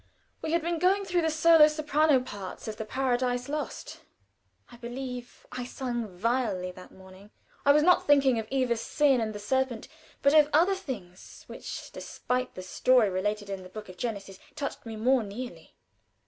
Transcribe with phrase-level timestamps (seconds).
[0.41, 3.99] We had been going through the solo soprano parts of the "Paradise Lost."
[4.71, 7.29] I believe I sung vilely that morning.
[7.67, 9.87] I was not thinking of Eva's sin and the serpent,
[10.23, 14.87] but of other things, which, despite the story related in the Book of Genesis, touched
[14.87, 15.75] me more nearly.